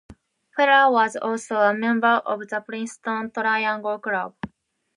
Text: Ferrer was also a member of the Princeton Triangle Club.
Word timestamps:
Ferrer 0.55 0.89
was 0.91 1.15
also 1.15 1.57
a 1.57 1.75
member 1.75 2.23
of 2.25 2.39
the 2.47 2.59
Princeton 2.59 3.29
Triangle 3.29 3.99
Club. 3.99 4.33